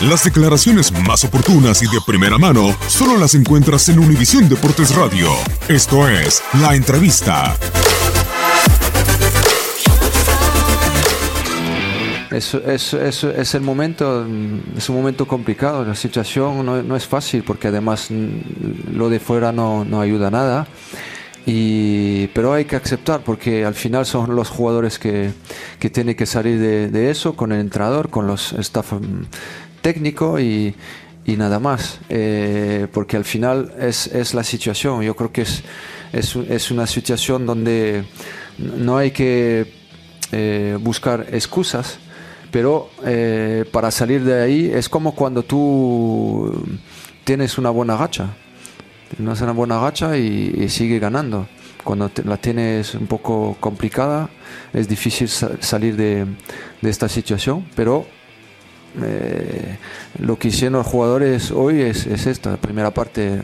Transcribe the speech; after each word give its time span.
Las 0.00 0.22
declaraciones 0.22 0.92
más 0.92 1.24
oportunas 1.24 1.82
y 1.82 1.86
de 1.86 2.00
primera 2.06 2.38
mano 2.38 2.72
solo 2.86 3.18
las 3.18 3.34
encuentras 3.34 3.88
en 3.88 3.98
Univisión 3.98 4.48
Deportes 4.48 4.94
Radio. 4.94 5.28
Esto 5.66 6.08
es 6.08 6.40
La 6.60 6.76
Entrevista. 6.76 7.56
Es, 12.30 12.54
es, 12.54 13.54
el 13.54 13.60
momento, 13.62 14.24
es 14.76 14.88
un 14.88 14.94
momento 14.94 15.26
complicado, 15.26 15.84
la 15.84 15.96
situación 15.96 16.64
no, 16.64 16.94
es 16.96 17.06
fácil 17.08 17.42
porque 17.42 17.66
además 17.66 18.08
lo 18.92 19.10
de 19.10 19.18
fuera 19.18 19.50
no, 19.50 20.00
ayuda 20.00 20.30
nada. 20.30 20.68
Y, 21.44 22.28
pero 22.28 22.52
hay 22.52 22.66
que 22.66 22.76
aceptar 22.76 23.22
porque 23.24 23.64
al 23.64 23.74
final 23.74 24.06
son 24.06 24.36
los 24.36 24.48
jugadores 24.48 24.98
que, 24.98 25.32
que 25.80 25.90
tienen 25.90 26.14
que 26.14 26.26
salir 26.26 26.60
de, 26.60 26.88
de 26.88 27.10
eso 27.10 27.34
con 27.34 27.50
el 27.50 27.60
entrenador, 27.60 28.10
con 28.10 28.26
los 28.26 28.52
staff 28.52 28.92
mm, 28.92 29.22
técnico 29.88 30.38
y, 30.38 30.74
y 31.24 31.36
nada 31.36 31.58
más. 31.58 32.00
Eh, 32.10 32.86
porque 32.92 33.16
al 33.16 33.24
final 33.24 33.72
es, 33.80 34.06
es, 34.08 34.34
la 34.34 34.44
situación. 34.44 35.02
Yo 35.02 35.14
creo 35.16 35.32
que 35.32 35.42
es, 35.42 35.62
es, 36.12 36.36
es 36.36 36.70
una 36.70 36.86
situación 36.86 37.46
donde 37.46 38.04
no 38.58 38.98
hay 38.98 39.10
que 39.12 39.72
eh, 40.32 40.76
buscar 40.78 41.26
excusas, 41.32 41.98
pero 42.50 42.90
eh, 43.04 43.64
para 43.72 43.90
salir 43.90 44.24
de 44.24 44.42
ahí 44.42 44.70
es 44.80 44.88
como 44.90 45.14
cuando 45.14 45.42
tú 45.42 46.52
tienes 47.24 47.56
una 47.56 47.70
buena 47.70 47.96
gacha. 47.96 48.26
Tienes 49.16 49.40
una 49.40 49.52
buena 49.52 49.80
gacha 49.80 50.18
y, 50.18 50.54
y 50.64 50.68
sigue 50.68 50.98
ganando. 50.98 51.48
Cuando 51.82 52.10
te, 52.10 52.24
la 52.24 52.36
tienes 52.36 52.94
un 52.94 53.06
poco 53.06 53.56
complicada, 53.58 54.28
es 54.74 54.86
difícil 54.86 55.28
sa 55.28 55.48
salir 55.60 55.96
de, 55.96 56.26
de 56.82 56.90
esta 56.90 57.08
situación, 57.08 57.64
pero 57.74 58.17
eh, 59.02 59.78
lo 60.18 60.38
que 60.38 60.48
hicieron 60.48 60.78
los 60.78 60.86
jugadores 60.86 61.50
hoy 61.50 61.82
es, 61.82 62.06
es, 62.06 62.26
esta, 62.26 62.50
la 62.50 62.56
primera 62.56 62.90
parte 62.90 63.42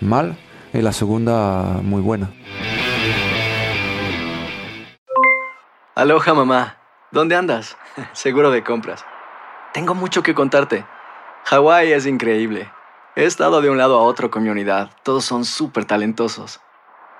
mal 0.00 0.36
y 0.72 0.80
la 0.80 0.92
segunda 0.92 1.80
muy 1.82 2.02
buena. 2.02 2.30
Aloha 5.94 6.34
mamá, 6.34 6.76
¿dónde 7.10 7.34
andas? 7.34 7.76
Seguro 8.12 8.50
de 8.50 8.62
compras. 8.62 9.04
Tengo 9.72 9.94
mucho 9.94 10.22
que 10.22 10.34
contarte. 10.34 10.84
Hawái 11.44 11.92
es 11.92 12.06
increíble. 12.06 12.70
He 13.16 13.24
estado 13.24 13.60
de 13.60 13.68
un 13.68 13.78
lado 13.78 13.98
a 13.98 14.02
otro 14.02 14.30
con 14.30 14.44
mi 14.44 14.48
unidad, 14.48 14.90
todos 15.02 15.24
son 15.24 15.44
súper 15.44 15.84
talentosos. 15.84 16.60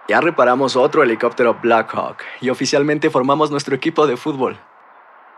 Ya 0.09 0.21
reparamos 0.21 0.77
otro 0.77 1.03
helicóptero 1.03 1.59
Blackhawk 1.61 2.19
y 2.41 2.51
oficialmente 2.51 3.11
formamos 3.11 3.51
nuestro 3.51 3.75
equipo 3.75 4.07
de 4.07 4.17
fútbol. 4.17 4.59